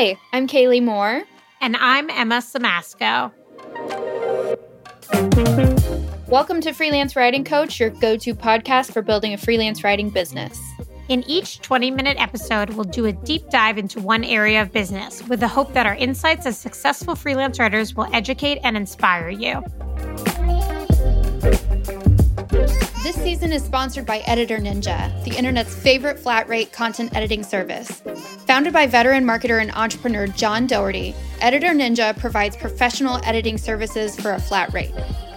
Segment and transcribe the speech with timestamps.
[0.00, 1.24] Hi, I'm Kaylee Moore.
[1.60, 3.30] And I'm Emma Siemasko.
[6.26, 10.58] Welcome to Freelance Writing Coach, your go to podcast for building a freelance writing business.
[11.10, 15.22] In each 20 minute episode, we'll do a deep dive into one area of business
[15.28, 19.62] with the hope that our insights as successful freelance writers will educate and inspire you.
[23.10, 28.04] This season is sponsored by Editor Ninja, the internet's favorite flat rate content editing service.
[28.46, 34.34] Founded by veteran marketer and entrepreneur John Doherty, Editor Ninja provides professional editing services for
[34.34, 34.94] a flat rate.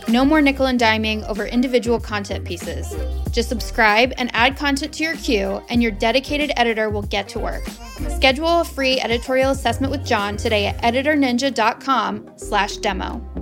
[0.08, 2.96] No more nickel and diming over individual content pieces.
[3.32, 7.40] Just subscribe and add content to your queue, and your dedicated editor will get to
[7.40, 7.68] work.
[8.10, 13.33] Schedule a free editorial assessment with John today at editorninja.com/demo.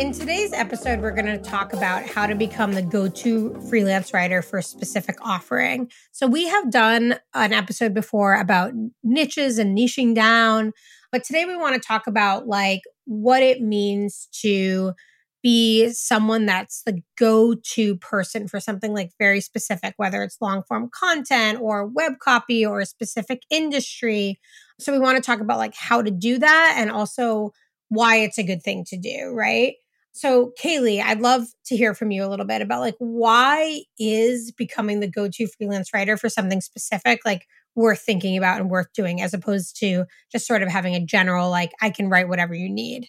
[0.00, 4.14] In today's episode, we're going to talk about how to become the go to freelance
[4.14, 5.90] writer for a specific offering.
[6.10, 8.72] So, we have done an episode before about
[9.04, 10.72] niches and niching down,
[11.12, 14.94] but today we want to talk about like what it means to
[15.42, 20.62] be someone that's the go to person for something like very specific, whether it's long
[20.62, 24.40] form content or web copy or a specific industry.
[24.78, 27.52] So, we want to talk about like how to do that and also
[27.90, 29.74] why it's a good thing to do, right?
[30.12, 34.52] So, Kaylee, I'd love to hear from you a little bit about like why is
[34.52, 39.22] becoming the go-to freelance writer for something specific like worth thinking about and worth doing
[39.22, 42.68] as opposed to just sort of having a general like I can write whatever you
[42.68, 43.08] need.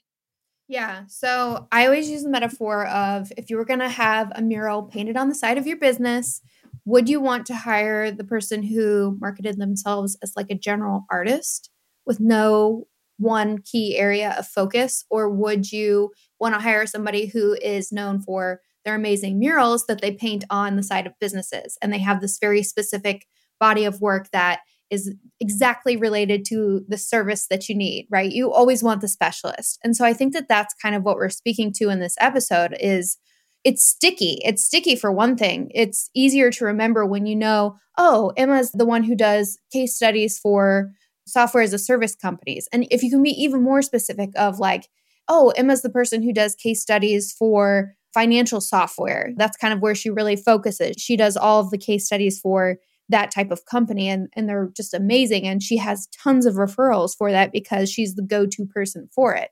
[0.67, 1.03] Yeah.
[1.07, 4.83] So, I always use the metaphor of if you were going to have a mural
[4.83, 6.41] painted on the side of your business,
[6.85, 11.69] would you want to hire the person who marketed themselves as like a general artist
[12.05, 12.87] with no
[13.21, 18.21] one key area of focus or would you want to hire somebody who is known
[18.21, 22.19] for their amazing murals that they paint on the side of businesses and they have
[22.19, 23.27] this very specific
[23.59, 28.31] body of work that is exactly related to the service that you need right?
[28.31, 29.79] You always want the specialist.
[29.83, 32.75] And so i think that that's kind of what we're speaking to in this episode
[32.79, 33.17] is
[33.63, 34.39] it's sticky.
[34.43, 35.69] It's sticky for one thing.
[35.75, 40.39] It's easier to remember when you know oh emma's the one who does case studies
[40.39, 40.91] for
[41.27, 42.67] software as a service companies.
[42.71, 44.89] And if you can be even more specific of like,
[45.27, 49.31] oh, Emma's the person who does case studies for financial software.
[49.37, 50.95] That's kind of where she really focuses.
[50.97, 52.77] She does all of the case studies for
[53.09, 55.47] that type of company and, and they're just amazing.
[55.47, 59.35] And she has tons of referrals for that because she's the go to person for
[59.35, 59.49] it.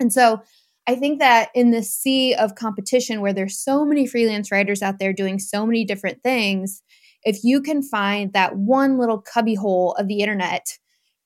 [0.00, 0.42] And so
[0.86, 4.98] I think that in this sea of competition where there's so many freelance writers out
[4.98, 6.82] there doing so many different things,
[7.24, 10.78] if you can find that one little cubbyhole of the internet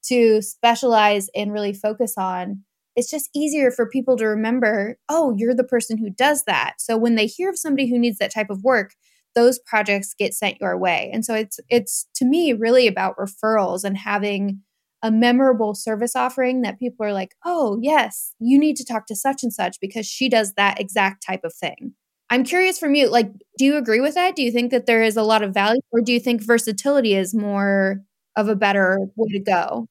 [0.05, 2.63] to specialize and really focus on,
[2.97, 6.75] it's just easier for people to remember, oh, you're the person who does that.
[6.79, 8.93] So when they hear of somebody who needs that type of work,
[9.35, 11.11] those projects get sent your way.
[11.13, 14.61] And so it's it's to me really about referrals and having
[15.03, 19.17] a memorable service offering that people are like, "Oh, yes, you need to talk to
[19.17, 21.95] such and such because she does that exact type of thing."
[22.31, 24.37] I'm curious from you, like do you agree with that?
[24.37, 27.15] Do you think that there is a lot of value or do you think versatility
[27.15, 28.03] is more
[28.37, 29.87] of a better way to go?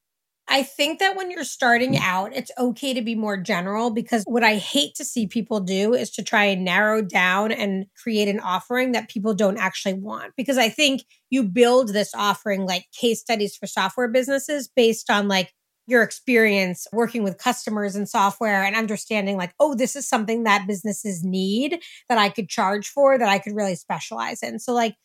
[0.52, 4.44] I think that when you're starting out, it's okay to be more general because what
[4.44, 8.42] I hate to see people do is to try and narrow down and create an
[8.42, 10.34] offering that people don't actually want.
[10.36, 15.30] Because I think you build this offering like case studies for software businesses based on
[15.30, 15.54] like
[15.88, 20.68] your experience working with customers and software and understanding like, oh, this is something that
[20.68, 21.80] businesses need
[22.10, 24.60] that I could charge for, that I could really specialize in.
[24.60, 24.96] So, like,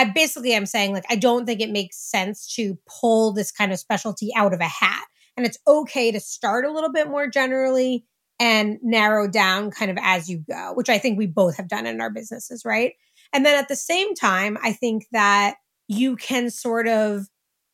[0.00, 3.70] I basically am saying like I don't think it makes sense to pull this kind
[3.70, 5.04] of specialty out of a hat.
[5.36, 8.06] And it's okay to start a little bit more generally
[8.40, 11.84] and narrow down kind of as you go, which I think we both have done
[11.84, 12.94] in our businesses, right?
[13.34, 15.56] And then at the same time, I think that
[15.86, 17.26] you can sort of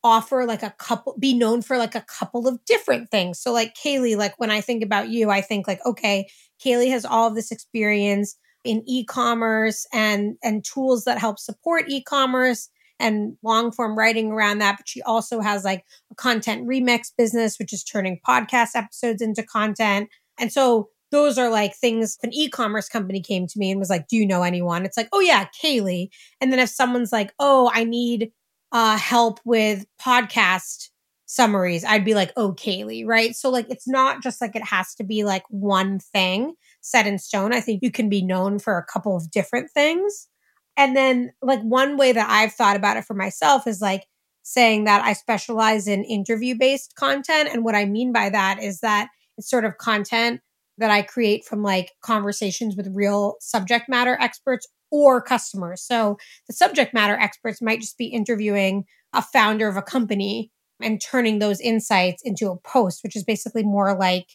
[0.03, 3.39] offer like a couple be known for like a couple of different things.
[3.39, 6.27] So like Kaylee, like when I think about you, I think like okay,
[6.61, 8.35] Kaylee has all of this experience
[8.67, 12.69] in e-commerce and and tools that help support e-commerce
[12.99, 14.77] and long form writing around that.
[14.77, 19.43] But she also has like a content remix business which is turning podcast episodes into
[19.43, 20.09] content.
[20.37, 24.07] And so those are like things an e-commerce company came to me and was like
[24.09, 24.85] do you know anyone?
[24.85, 26.09] It's like oh yeah kaylee.
[26.41, 28.31] And then if someone's like oh i need
[28.73, 30.89] uh help with podcast
[31.29, 33.35] summaries i'd be like oh kaylee right?
[33.35, 36.53] So like it's not just like it has to be like one thing
[36.87, 37.53] set in stone.
[37.53, 40.27] I think you can be known for a couple of different things.
[40.77, 44.05] And then, like, one way that I've thought about it for myself is like
[44.43, 47.49] saying that I specialize in interview based content.
[47.51, 50.39] And what I mean by that is that it's sort of content
[50.77, 55.81] that I create from like conversations with real subject matter experts or customers.
[55.81, 56.17] So
[56.47, 60.51] the subject matter experts might just be interviewing a founder of a company
[60.81, 64.27] and turning those insights into a post, which is basically more like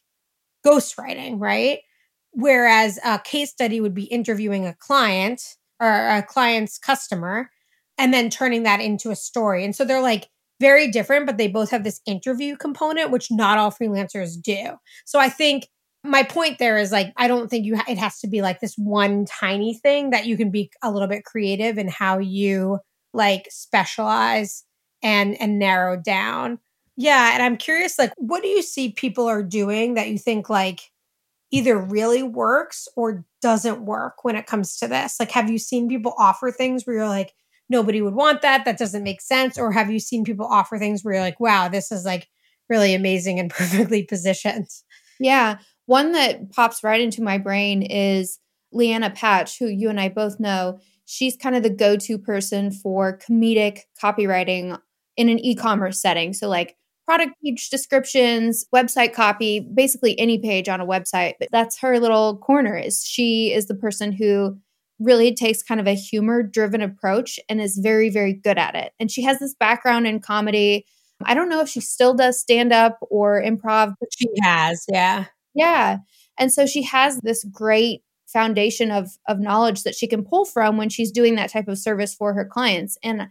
[0.67, 1.79] ghostwriting, right?
[2.33, 7.51] Whereas a case study would be interviewing a client or a client's customer
[7.99, 9.65] and then turning that into a story.
[9.65, 10.29] And so they're like
[10.61, 14.77] very different, but they both have this interview component, which not all freelancers do.
[15.05, 15.69] So I think
[16.05, 18.61] my point there is like I don't think you ha- it has to be like
[18.61, 22.79] this one tiny thing that you can be a little bit creative in how you
[23.13, 24.65] like specialize
[25.03, 26.59] and and narrow down.
[26.97, 30.49] Yeah, and I'm curious like what do you see people are doing that you think
[30.51, 30.91] like
[31.53, 35.17] either really works or doesn't work when it comes to this?
[35.21, 37.33] Like have you seen people offer things where you're like
[37.69, 41.03] nobody would want that, that doesn't make sense or have you seen people offer things
[41.03, 42.29] where you're like wow, this is like
[42.69, 44.67] really amazing and perfectly positioned?
[45.21, 45.59] Yeah.
[45.87, 48.39] One that pops right into my brain is
[48.75, 50.79] Lianna Patch, who you and I both know.
[51.05, 54.79] She's kind of the go to person for comedic copywriting
[55.17, 56.33] in an e commerce setting.
[56.33, 61.35] So, like product page descriptions, website copy, basically any page on a website.
[61.39, 64.59] But that's her little corner is she is the person who
[64.99, 68.93] really takes kind of a humor driven approach and is very very good at it.
[69.01, 70.87] And she has this background in comedy.
[71.25, 75.27] I don't know if she still does stand up or improv, but she has, yeah.
[75.55, 75.99] Yeah.
[76.39, 80.77] And so she has this great foundation of of knowledge that she can pull from
[80.77, 82.97] when she's doing that type of service for her clients.
[83.03, 83.29] And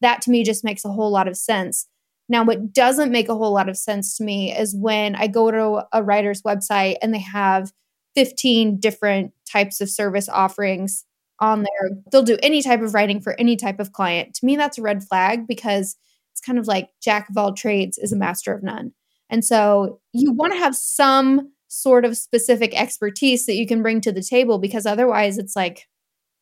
[0.00, 1.88] that to me just makes a whole lot of sense.
[2.28, 5.50] Now, what doesn't make a whole lot of sense to me is when I go
[5.50, 7.72] to a writer's website and they have
[8.14, 11.04] 15 different types of service offerings
[11.40, 11.90] on there.
[12.10, 14.34] They'll do any type of writing for any type of client.
[14.36, 15.96] To me, that's a red flag because
[16.32, 18.92] it's kind of like jack of all trades is a master of none.
[19.30, 24.00] And so you want to have some sort of specific expertise that you can bring
[24.00, 25.88] to the table because otherwise it's like,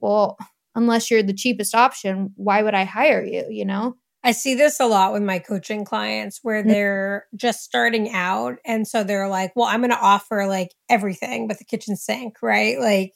[0.00, 0.36] well,
[0.74, 3.46] unless you're the cheapest option, why would I hire you?
[3.48, 3.96] You know?
[4.24, 6.70] I see this a lot with my coaching clients where mm-hmm.
[6.70, 8.56] they're just starting out.
[8.64, 12.36] And so they're like, well, I'm going to offer like everything but the kitchen sink,
[12.42, 12.78] right?
[12.78, 13.14] Like,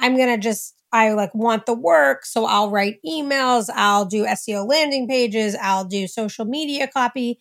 [0.00, 2.24] I'm going to just, I like want the work.
[2.24, 7.38] So I'll write emails, I'll do SEO landing pages, I'll do social media copy.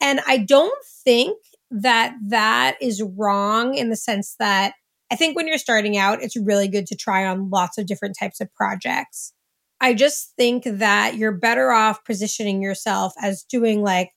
[0.00, 1.38] And I don't think
[1.70, 4.74] that that is wrong in the sense that
[5.10, 8.16] I think when you're starting out, it's really good to try on lots of different
[8.18, 9.32] types of projects.
[9.80, 14.12] I just think that you're better off positioning yourself as doing like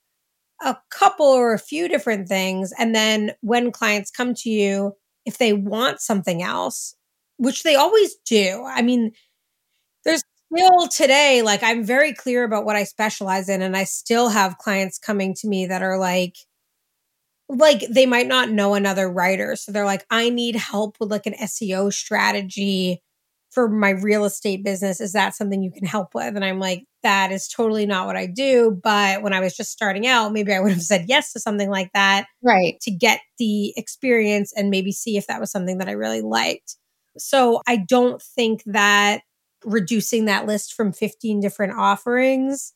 [0.62, 2.72] a couple or a few different things.
[2.78, 4.96] And then when clients come to you,
[5.26, 6.94] if they want something else,
[7.36, 9.12] which they always do, I mean,
[10.04, 10.22] there's
[10.52, 14.58] still today, like I'm very clear about what I specialize in, and I still have
[14.58, 16.36] clients coming to me that are like,
[17.48, 19.56] like they might not know another writer.
[19.56, 23.02] So they're like, I need help with like an SEO strategy
[23.50, 25.00] for my real estate business.
[25.00, 26.36] Is that something you can help with?
[26.36, 28.78] And I'm like, that is totally not what I do.
[28.82, 31.68] But when I was just starting out, maybe I would have said yes to something
[31.68, 32.26] like that.
[32.42, 32.78] Right.
[32.82, 36.76] To get the experience and maybe see if that was something that I really liked.
[37.18, 39.22] So I don't think that
[39.64, 42.72] reducing that list from 15 different offerings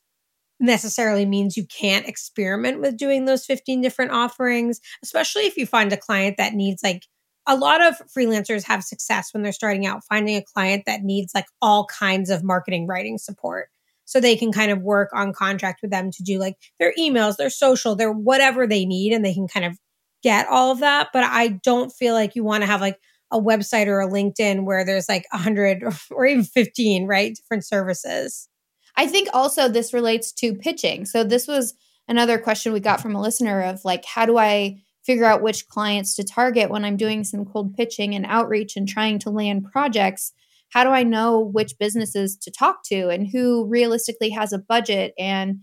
[0.61, 5.93] necessarily means you can't experiment with doing those 15 different offerings, especially if you find
[5.93, 7.07] a client that needs like
[7.47, 11.35] a lot of freelancers have success when they're starting out finding a client that needs
[11.35, 13.69] like all kinds of marketing writing support.
[14.07, 17.37] So they can kind of work on contract with them to do like their emails,
[17.37, 19.79] their social, their whatever they need, and they can kind of
[20.23, 21.09] get all of that.
[21.13, 22.99] But I don't feel like you want to have like
[23.31, 27.35] a website or a LinkedIn where there's like a hundred or even 15, right?
[27.35, 28.49] Different services.
[28.97, 31.05] I think also this relates to pitching.
[31.05, 31.75] So this was
[32.07, 35.69] another question we got from a listener of like, how do I figure out which
[35.69, 39.67] clients to target when I'm doing some cold pitching and outreach and trying to land
[39.71, 40.33] projects?
[40.71, 45.15] How do I know which businesses to talk to and who realistically has a budget
[45.19, 45.63] and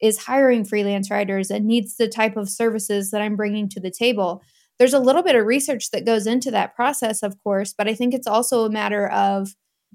[0.00, 3.90] is hiring freelance writers and needs the type of services that I'm bringing to the
[3.90, 4.42] table?
[4.78, 7.94] There's a little bit of research that goes into that process, of course, but I
[7.94, 9.54] think it's also a matter of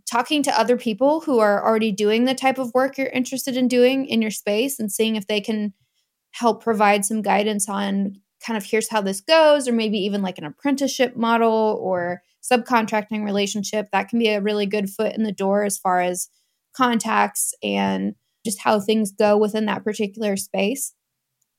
[0.09, 3.67] talking to other people who are already doing the type of work you're interested in
[3.67, 5.73] doing in your space and seeing if they can
[6.31, 8.15] help provide some guidance on
[8.45, 13.23] kind of here's how this goes or maybe even like an apprenticeship model or subcontracting
[13.23, 16.29] relationship that can be a really good foot in the door as far as
[16.75, 18.15] contacts and
[18.45, 20.93] just how things go within that particular space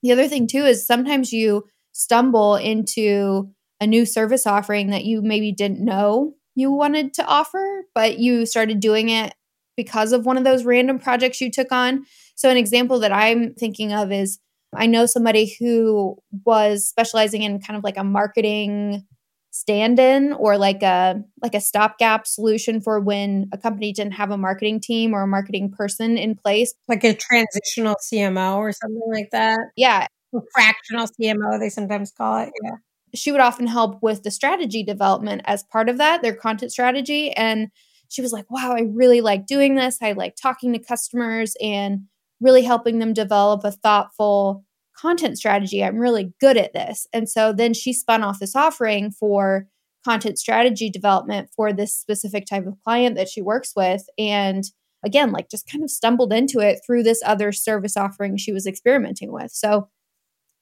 [0.03, 5.21] the other thing too is sometimes you stumble into a new service offering that you
[5.23, 9.35] maybe didn't know you wanted to offer, but you started doing it
[9.77, 12.05] because of one of those random projects you took on.
[12.35, 14.39] So, an example that I'm thinking of is
[14.75, 19.07] I know somebody who was specializing in kind of like a marketing
[19.53, 24.39] stand-in or like a like a stopgap solution for when a company didn't have a
[24.39, 26.73] marketing team or a marketing person in place.
[26.89, 29.59] Like a transitional cmo or something like that?
[29.77, 30.07] Yeah.
[30.53, 32.77] Fractional cmo they sometimes call it yeah.
[33.13, 37.33] She would often help with the strategy development as part of that their content strategy
[37.33, 37.69] and
[38.09, 39.99] she was like wow i really like doing this.
[40.01, 42.03] I like talking to customers and
[42.41, 44.65] really helping them develop a thoughtful
[44.97, 45.83] content strategy.
[45.83, 47.07] I'm really good at this.
[47.13, 49.67] And so then she spun off this offering for
[50.05, 54.05] content strategy development for this specific type of client that she works with.
[54.19, 54.65] And
[55.05, 58.67] again, like just kind of stumbled into it through this other service offering she was
[58.67, 59.53] experimenting with.
[59.53, 59.89] So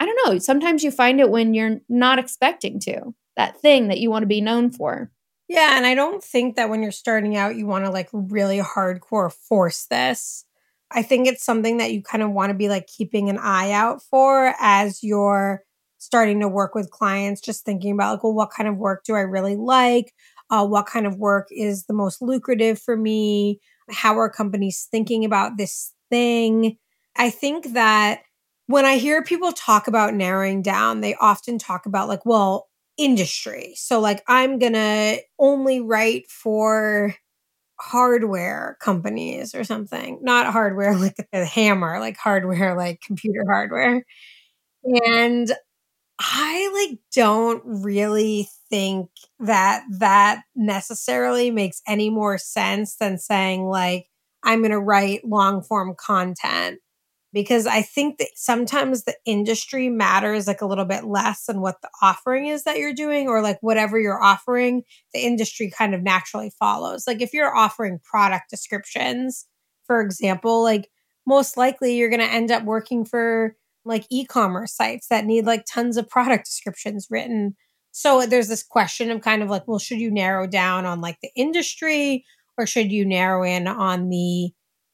[0.01, 0.39] I don't know.
[0.39, 4.29] Sometimes you find it when you're not expecting to, that thing that you want to
[4.29, 5.11] be known for.
[5.49, 5.77] Yeah.
[5.77, 9.33] And I don't think that when you're starting out, you want to like really hardcore
[9.33, 10.45] force this.
[10.91, 13.73] I think it's something that you kind of want to be like keeping an eye
[13.73, 15.63] out for as you're
[15.99, 19.15] starting to work with clients, just thinking about like, well, what kind of work do
[19.15, 20.13] I really like?
[20.51, 23.61] Uh, what kind of work is the most lucrative for me?
[23.91, 26.79] How are companies thinking about this thing?
[27.17, 28.23] I think that
[28.67, 33.73] when I hear people talk about narrowing down, they often talk about like, well, industry.
[33.77, 37.15] So, like, I'm going to only write for
[37.81, 40.19] hardware companies or something.
[40.23, 44.05] Not hardware like a hammer, like hardware like computer hardware.
[44.85, 45.53] And
[46.21, 54.07] I like don't really think that that necessarily makes any more sense than saying like
[54.43, 56.81] I'm going to write long form content
[57.33, 61.81] because I think that sometimes the industry matters like a little bit less than what
[61.83, 64.83] the offering is that you're doing, or like whatever you're offering,
[65.13, 67.07] the industry kind of naturally follows.
[67.07, 69.47] Like if you're offering product descriptions,
[69.87, 70.91] for example, like
[71.27, 73.55] most likely you're going to end up working for
[73.85, 77.57] like e commerce sites that need like tons of product descriptions written.
[77.93, 81.19] So there's this question of kind of like, well, should you narrow down on like
[81.23, 82.25] the industry
[82.57, 84.51] or should you narrow in on the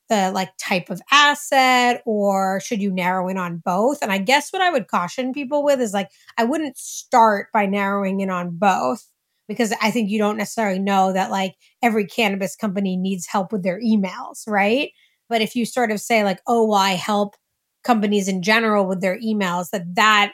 [0.08, 4.02] the like type of asset or should you narrow in on both?
[4.02, 7.66] And I guess what I would caution people with is like, I wouldn't start by
[7.66, 9.06] narrowing in on both
[9.48, 13.62] because I think you don't necessarily know that like every cannabis company needs help with
[13.62, 14.90] their emails, right?
[15.28, 17.34] But if you sort of say like, oh, well, I help
[17.82, 20.32] companies in general with their emails, that that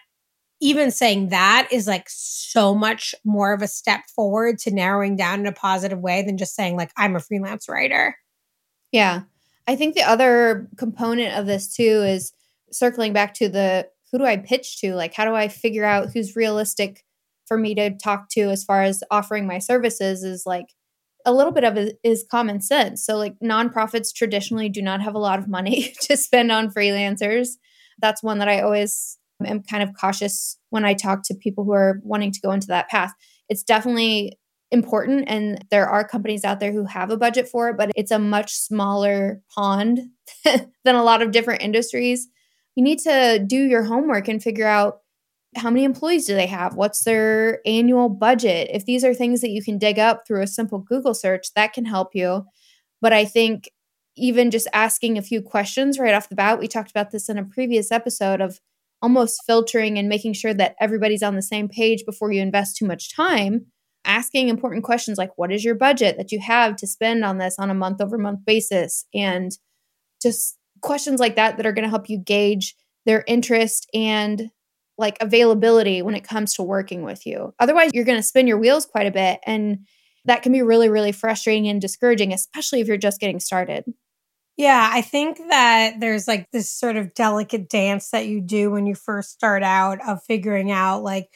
[0.61, 5.41] even saying that is like so much more of a step forward to narrowing down
[5.41, 8.17] in a positive way than just saying like I'm a freelance writer.
[8.93, 9.23] Yeah.
[9.71, 12.33] I think the other component of this too is
[12.73, 14.97] circling back to the who do I pitch to?
[14.97, 17.05] Like, how do I figure out who's realistic
[17.47, 20.25] for me to talk to as far as offering my services?
[20.25, 20.67] Is like
[21.25, 23.07] a little bit of it is common sense.
[23.07, 27.51] So, like, nonprofits traditionally do not have a lot of money to spend on freelancers.
[28.03, 31.75] That's one that I always am kind of cautious when I talk to people who
[31.75, 33.13] are wanting to go into that path.
[33.49, 34.37] It's definitely
[34.73, 38.13] important and there are companies out there who have a budget for it but it's
[38.13, 40.01] a much smaller pond
[40.45, 42.29] than a lot of different industries.
[42.77, 45.01] You need to do your homework and figure out
[45.57, 46.77] how many employees do they have?
[46.77, 48.71] What's their annual budget?
[48.73, 51.73] If these are things that you can dig up through a simple google search that
[51.73, 52.45] can help you.
[53.01, 53.71] But i think
[54.17, 57.39] even just asking a few questions right off the bat we talked about this in
[57.39, 58.61] a previous episode of
[59.03, 62.85] almost filtering and making sure that everybody's on the same page before you invest too
[62.85, 63.67] much time
[64.05, 67.57] asking important questions like what is your budget that you have to spend on this
[67.59, 69.53] on a month over month basis and
[70.23, 72.75] just questions like that that are going to help you gauge
[73.07, 74.51] their interest and
[74.99, 77.55] like availability when it comes to working with you.
[77.59, 79.87] Otherwise, you're going to spin your wheels quite a bit and
[80.27, 83.85] that can be really really frustrating and discouraging especially if you're just getting started.
[84.57, 88.85] Yeah, I think that there's like this sort of delicate dance that you do when
[88.87, 91.31] you first start out of figuring out like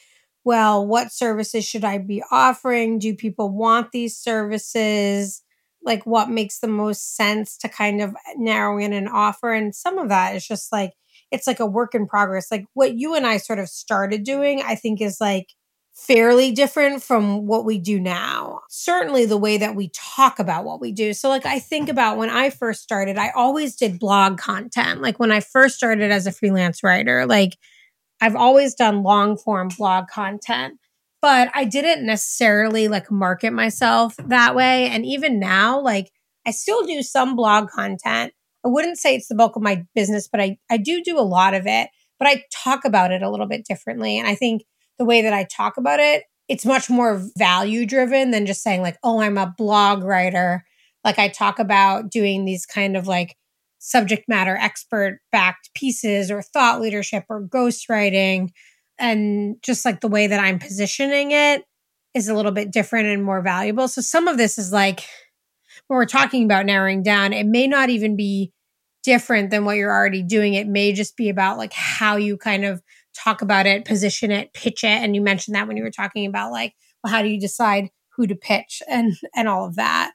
[0.44, 2.98] well, what services should I be offering?
[2.98, 5.42] Do people want these services?
[5.82, 9.52] Like, what makes the most sense to kind of narrow in an offer?
[9.52, 10.92] And some of that is just like,
[11.30, 12.50] it's like a work in progress.
[12.50, 15.48] Like, what you and I sort of started doing, I think is like
[15.94, 18.60] fairly different from what we do now.
[18.68, 21.14] Certainly the way that we talk about what we do.
[21.14, 25.00] So, like, I think about when I first started, I always did blog content.
[25.00, 27.56] Like, when I first started as a freelance writer, like,
[28.24, 30.78] I've always done long form blog content,
[31.20, 34.88] but I didn't necessarily like market myself that way.
[34.88, 36.10] And even now, like
[36.46, 38.32] I still do some blog content.
[38.64, 41.20] I wouldn't say it's the bulk of my business, but I, I do do a
[41.20, 44.18] lot of it, but I talk about it a little bit differently.
[44.18, 44.62] And I think
[44.98, 48.80] the way that I talk about it, it's much more value driven than just saying
[48.80, 50.64] like, oh, I'm a blog writer.
[51.04, 53.36] Like I talk about doing these kind of like
[53.84, 58.48] subject matter expert backed pieces or thought leadership or ghostwriting
[58.98, 61.64] and just like the way that I'm positioning it
[62.14, 63.86] is a little bit different and more valuable.
[63.88, 65.04] So some of this is like
[65.86, 68.52] when we're talking about narrowing down, it may not even be
[69.02, 70.54] different than what you're already doing.
[70.54, 72.80] It may just be about like how you kind of
[73.14, 75.02] talk about it, position it, pitch it.
[75.02, 76.72] And you mentioned that when you were talking about like,
[77.02, 80.12] well, how do you decide who to pitch and and all of that?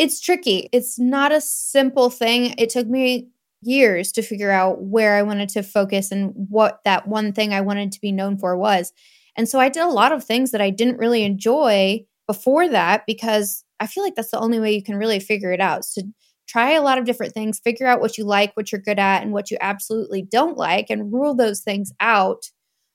[0.00, 0.70] It's tricky.
[0.72, 2.54] It's not a simple thing.
[2.56, 3.28] It took me
[3.60, 7.60] years to figure out where I wanted to focus and what that one thing I
[7.60, 8.94] wanted to be known for was.
[9.36, 13.04] And so I did a lot of things that I didn't really enjoy before that
[13.06, 15.84] because I feel like that's the only way you can really figure it out.
[15.84, 16.00] So
[16.48, 19.22] try a lot of different things, figure out what you like, what you're good at,
[19.22, 22.44] and what you absolutely don't like, and rule those things out.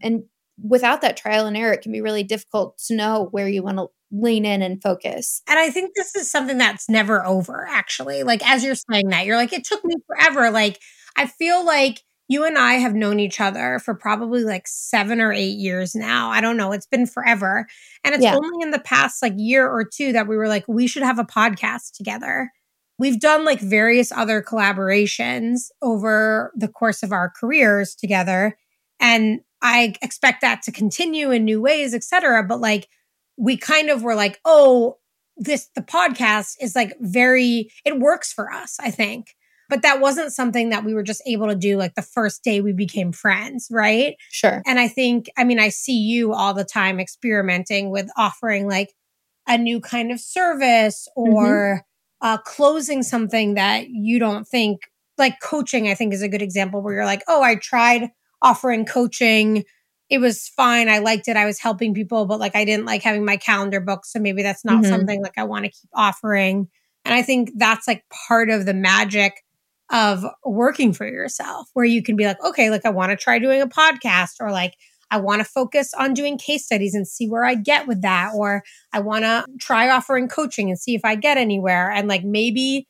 [0.02, 0.24] And
[0.62, 3.78] without that trial and error, it can be really difficult to know where you want
[3.78, 5.42] to lean in and focus.
[5.48, 8.24] And I think this is something that's never over, actually.
[8.24, 10.52] Like, as you're saying that, you're like, it took me forever.
[10.52, 10.80] Like,
[11.16, 15.32] I feel like you and I have known each other for probably like seven or
[15.32, 16.30] eight years now.
[16.30, 16.72] I don't know.
[16.72, 17.68] It's been forever.
[18.04, 18.36] And it's yeah.
[18.36, 21.20] only in the past like year or two that we were like, we should have
[21.20, 22.52] a podcast together.
[22.98, 28.58] We've done like various other collaborations over the course of our careers together.
[29.00, 32.44] And I expect that to continue in new ways, etc.
[32.44, 32.88] But like,
[33.38, 34.98] we kind of were like, oh,
[35.38, 39.36] this, the podcast is like very, it works for us, I think.
[39.68, 42.62] But that wasn't something that we were just able to do like the first day
[42.62, 44.16] we became friends, right?
[44.30, 44.62] Sure.
[44.66, 48.94] And I think, I mean, I see you all the time experimenting with offering like
[49.48, 51.84] a new kind of service or
[52.22, 52.28] mm-hmm.
[52.28, 54.82] uh, closing something that you don't think,
[55.18, 58.10] like coaching, I think is a good example where you're like, oh, I tried
[58.42, 59.64] offering coaching.
[60.10, 60.88] It was fine.
[60.88, 61.36] I liked it.
[61.36, 64.06] I was helping people, but like I didn't like having my calendar booked.
[64.06, 64.92] So maybe that's not mm-hmm.
[64.92, 66.68] something like I want to keep offering.
[67.04, 69.34] And I think that's like part of the magic
[69.92, 73.40] of working for yourself where you can be like, okay, like I want to try
[73.40, 74.74] doing a podcast or like
[75.12, 78.32] I want to focus on doing case studies and see where I get with that.
[78.36, 81.92] Or I want to try offering coaching and see if I get anywhere.
[81.92, 82.88] And like maybe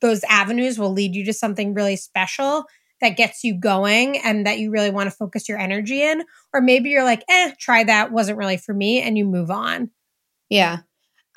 [0.00, 2.64] those avenues will lead you to something really special
[3.00, 6.24] that gets you going and that you really want to focus your energy in.
[6.52, 9.90] Or maybe you're like, eh, try that, wasn't really for me, and you move on.
[10.48, 10.78] Yeah.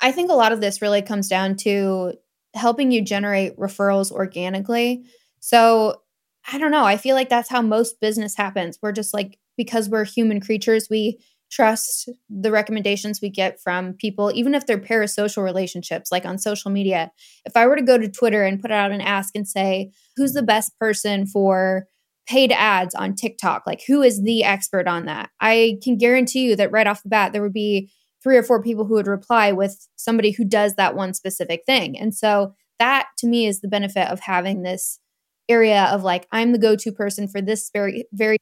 [0.00, 2.14] I think a lot of this really comes down to
[2.54, 5.04] helping you generate referrals organically.
[5.40, 6.02] So
[6.50, 6.84] I don't know.
[6.84, 8.78] I feel like that's how most business happens.
[8.82, 11.18] We're just like, because we're human creatures, we
[11.52, 16.70] trust the recommendations we get from people, even if they're parasocial relationships, like on social
[16.70, 17.12] media.
[17.44, 20.32] If I were to go to Twitter and put out an ask and say, who's
[20.32, 21.86] the best person for
[22.26, 23.64] paid ads on TikTok?
[23.66, 25.30] Like, who is the expert on that?
[25.40, 27.90] I can guarantee you that right off the bat, there would be
[28.22, 31.98] three or four people who would reply with somebody who does that one specific thing.
[31.98, 35.00] And so that to me is the benefit of having this
[35.48, 38.38] area of like, I'm the go to person for this very, very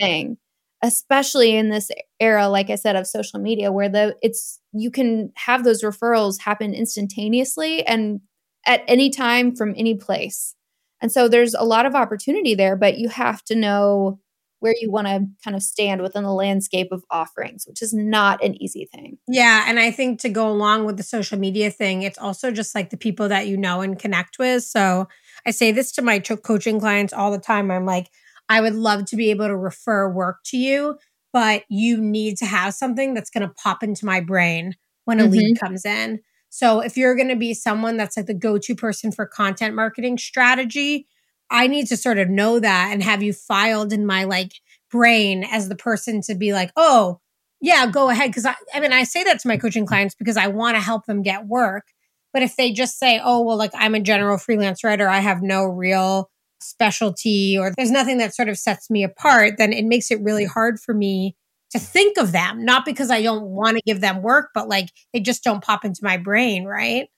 [0.00, 0.36] thing,
[0.84, 5.32] especially in this era, like I said, of social media where the it's you can
[5.34, 8.20] have those referrals happen instantaneously and
[8.66, 10.54] at any time from any place.
[11.00, 14.20] And so there's a lot of opportunity there, but you have to know
[14.60, 18.44] where you want to kind of stand within the landscape of offerings, which is not
[18.44, 19.16] an easy thing.
[19.26, 19.64] Yeah.
[19.66, 22.90] And I think to go along with the social media thing, it's also just like
[22.90, 24.64] the people that you know and connect with.
[24.64, 25.08] So
[25.46, 27.70] I say this to my coaching clients all the time.
[27.70, 28.10] I'm like,
[28.48, 30.98] I would love to be able to refer work to you,
[31.32, 35.24] but you need to have something that's going to pop into my brain when a
[35.24, 35.32] mm-hmm.
[35.32, 36.20] lead comes in.
[36.50, 39.74] So if you're going to be someone that's like the go to person for content
[39.74, 41.08] marketing strategy,
[41.50, 44.52] I need to sort of know that and have you filed in my like
[44.90, 47.20] brain as the person to be like, oh,
[47.60, 48.32] yeah, go ahead.
[48.32, 50.80] Cause I, I mean, I say that to my coaching clients because I want to
[50.80, 51.88] help them get work.
[52.32, 55.42] But if they just say, oh, well, like I'm a general freelance writer, I have
[55.42, 56.30] no real
[56.64, 60.44] specialty or there's nothing that sort of sets me apart, then it makes it really
[60.44, 61.36] hard for me
[61.70, 62.64] to think of them.
[62.64, 65.84] Not because I don't want to give them work, but like they just don't pop
[65.84, 66.64] into my brain.
[66.64, 67.08] Right.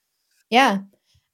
[0.51, 0.79] Yeah.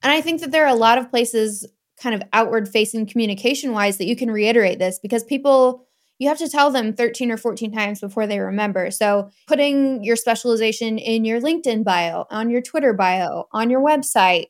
[0.01, 1.67] And I think that there are a lot of places
[1.99, 5.87] kind of outward facing communication wise that you can reiterate this because people
[6.19, 8.91] you have to tell them 13 or 14 times before they remember.
[8.91, 14.45] So, putting your specialization in your LinkedIn bio, on your Twitter bio, on your website,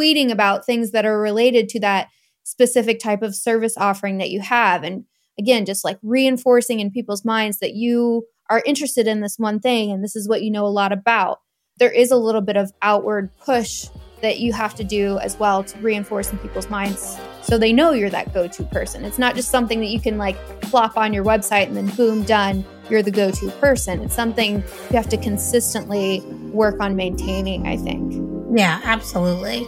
[0.00, 2.08] tweeting about things that are related to that
[2.48, 4.82] specific type of service offering that you have.
[4.82, 5.04] And
[5.38, 9.90] again, just like reinforcing in people's minds that you are interested in this one thing
[9.90, 11.40] and this is what you know a lot about.
[11.78, 13.86] There is a little bit of outward push
[14.22, 17.92] that you have to do as well to reinforce in people's minds so they know
[17.92, 19.04] you're that go to person.
[19.04, 22.24] It's not just something that you can like plop on your website and then boom,
[22.24, 24.00] done, you're the go to person.
[24.00, 28.12] It's something you have to consistently work on maintaining, I think.
[28.56, 29.66] Yeah, absolutely.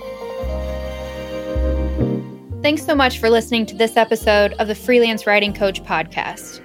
[2.62, 6.61] Thanks so much for listening to this episode of the Freelance Writing Coach podcast.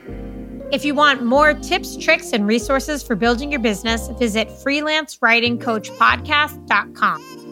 [0.73, 7.44] If you want more tips, tricks, and resources for building your business, visit freelancewritingcoachpodcast.com.